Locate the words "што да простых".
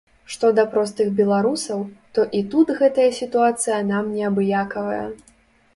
0.35-1.11